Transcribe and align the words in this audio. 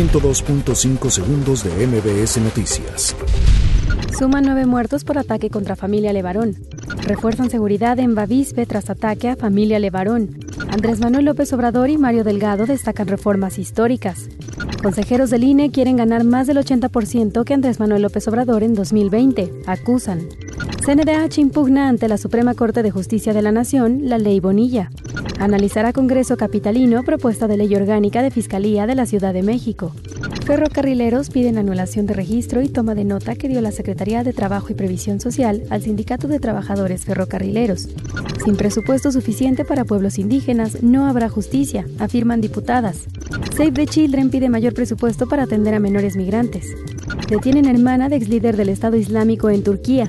102.5 0.00 1.10
segundos 1.10 1.62
de 1.62 1.86
MBS 1.86 2.38
Noticias. 2.38 3.14
Suman 4.18 4.44
nueve 4.44 4.64
muertos 4.64 5.04
por 5.04 5.18
ataque 5.18 5.50
contra 5.50 5.76
familia 5.76 6.14
Levarón. 6.14 6.56
Refuerzan 7.02 7.50
seguridad 7.50 7.98
en 7.98 8.14
Bavispe 8.14 8.64
tras 8.64 8.88
ataque 8.88 9.28
a 9.28 9.36
familia 9.36 9.78
Levarón. 9.78 10.40
Andrés 10.70 11.00
Manuel 11.00 11.26
López 11.26 11.52
Obrador 11.52 11.90
y 11.90 11.98
Mario 11.98 12.24
Delgado 12.24 12.64
destacan 12.64 13.08
reformas 13.08 13.58
históricas. 13.58 14.30
Consejeros 14.82 15.28
del 15.28 15.44
INE 15.44 15.70
quieren 15.70 15.96
ganar 15.96 16.24
más 16.24 16.46
del 16.46 16.56
80% 16.56 17.44
que 17.44 17.52
Andrés 17.52 17.78
Manuel 17.78 18.00
López 18.00 18.26
Obrador 18.26 18.62
en 18.62 18.72
2020. 18.74 19.52
Acusan. 19.66 20.20
CNDH 20.84 21.38
impugna 21.38 21.88
ante 21.88 22.08
la 22.08 22.18
Suprema 22.18 22.54
Corte 22.54 22.82
de 22.82 22.90
Justicia 22.90 23.32
de 23.32 23.42
la 23.42 23.52
Nación 23.52 24.00
la 24.04 24.18
ley 24.18 24.40
Bonilla. 24.40 24.90
Analizará 25.38 25.92
Congreso 25.92 26.36
Capitalino 26.36 27.02
propuesta 27.02 27.46
de 27.46 27.56
ley 27.56 27.74
orgánica 27.74 28.22
de 28.22 28.30
Fiscalía 28.30 28.86
de 28.86 28.94
la 28.94 29.06
Ciudad 29.06 29.32
de 29.32 29.42
México. 29.42 29.92
Ferrocarrileros 30.44 31.30
piden 31.30 31.58
anulación 31.58 32.06
de 32.06 32.14
registro 32.14 32.60
y 32.60 32.68
toma 32.68 32.94
de 32.94 33.04
nota 33.04 33.36
que 33.36 33.48
dio 33.48 33.60
la 33.60 33.70
Secretaría 33.70 34.24
de 34.24 34.32
Trabajo 34.32 34.68
y 34.70 34.74
Previsión 34.74 35.20
Social 35.20 35.62
al 35.70 35.82
Sindicato 35.82 36.28
de 36.28 36.40
Trabajadores 36.40 37.04
Ferrocarrileros. 37.04 37.88
Sin 38.44 38.56
presupuesto 38.56 39.12
suficiente 39.12 39.64
para 39.64 39.84
pueblos 39.84 40.18
indígenas, 40.18 40.82
no 40.82 41.06
habrá 41.06 41.28
justicia, 41.28 41.86
afirman 41.98 42.40
diputadas. 42.40 43.06
Save 43.56 43.72
the 43.72 43.86
Children 43.86 44.30
pide 44.30 44.48
mayor 44.48 44.74
presupuesto 44.74 45.28
para 45.28 45.44
atender 45.44 45.74
a 45.74 45.78
menores 45.78 46.16
migrantes. 46.16 46.74
Detienen 47.28 47.66
hermana 47.66 48.08
de 48.08 48.16
ex 48.16 48.28
líder 48.28 48.56
del 48.56 48.70
Estado 48.70 48.96
Islámico 48.96 49.50
en 49.50 49.62
Turquía. 49.62 50.08